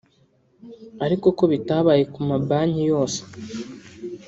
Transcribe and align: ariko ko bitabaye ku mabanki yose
ariko 1.05 1.27
ko 1.37 1.43
bitabaye 1.51 2.03
ku 2.13 2.19
mabanki 2.27 2.81
yose 2.91 3.19